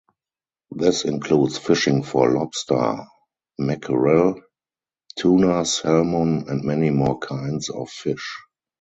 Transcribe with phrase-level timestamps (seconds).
[0.71, 3.05] This includes fishing for lobster,
[3.59, 4.41] mackerel,
[5.15, 8.39] tuna, salmon and many more kinds of fish.